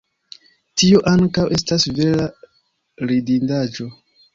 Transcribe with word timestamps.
Tio 0.83 1.01
ankaŭ 1.11 1.45
estas 1.59 1.87
vera 2.01 2.29
ridindaĵo. 3.09 3.93